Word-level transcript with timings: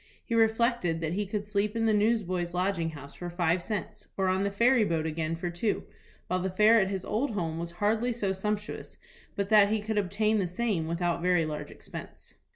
He 0.25 0.33
reflected 0.33 0.99
that 1.01 1.13
he 1.13 1.27
could 1.27 1.45
sleep 1.45 1.75
in 1.75 1.85
the 1.85 1.93
Newsboys' 1.93 2.55
Lodging 2.55 2.89
House 2.89 3.13
for 3.13 3.29
five 3.29 3.61
cents, 3.61 4.07
or 4.17 4.29
on 4.29 4.43
the 4.43 4.49
ferry 4.49 4.83
boat 4.83 5.05
again 5.05 5.35
for 5.35 5.51
two, 5.51 5.83
while 6.25 6.39
the 6.41 6.49
fare 6.49 6.79
at 6.79 6.87
his 6.89 7.05
old 7.05 7.35
home 7.35 7.59
was 7.59 7.73
hardly 7.73 8.11
so 8.11 8.31
sumptuous 8.33 8.97
but 9.35 9.49
that 9.49 9.69
he 9.69 9.79
could 9.79 9.99
obtain 9.99 10.39
the 10.39 10.47
same 10.47 10.87
without 10.87 11.21
very 11.21 11.45
large 11.45 11.69
expense. 11.69 12.33